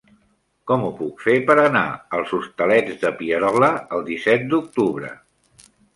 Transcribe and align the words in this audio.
Com 0.69 0.85
ho 0.85 0.87
puc 1.01 1.19
fer 1.25 1.35
per 1.49 1.55
anar 1.63 1.83
als 2.19 2.33
Hostalets 2.37 2.97
de 3.05 3.11
Pierola 3.21 3.69
el 3.99 4.03
disset 4.09 4.49
d'octubre? 4.55 5.13